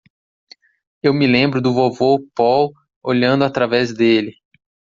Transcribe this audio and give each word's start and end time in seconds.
Eu 1.03 1.13
me 1.13 1.27
lembro 1.27 1.61
do 1.61 1.71
vovô 1.75 2.19
Paul 2.33 2.73
olhando 3.03 3.43
através 3.43 3.93
dele. 3.93 4.33